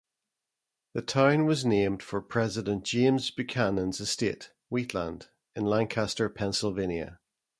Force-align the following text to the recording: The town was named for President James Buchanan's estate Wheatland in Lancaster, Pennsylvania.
The 0.95 1.03
town 1.03 1.45
was 1.45 1.63
named 1.63 2.01
for 2.01 2.21
President 2.23 2.83
James 2.85 3.29
Buchanan's 3.29 3.99
estate 3.99 4.51
Wheatland 4.69 5.27
in 5.55 5.65
Lancaster, 5.65 6.27
Pennsylvania. 6.27 7.19